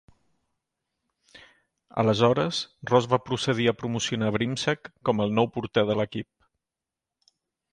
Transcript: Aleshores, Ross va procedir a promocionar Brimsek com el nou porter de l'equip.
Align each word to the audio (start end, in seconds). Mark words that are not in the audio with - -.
Aleshores, 2.03 2.61
Ross 2.91 3.07
va 3.11 3.21
procedir 3.27 3.67
a 3.73 3.75
promocionar 3.83 4.33
Brimsek 4.39 4.91
com 5.11 5.23
el 5.27 5.37
nou 5.41 5.51
porter 5.59 5.85
de 5.91 5.99
l'equip. 6.01 6.51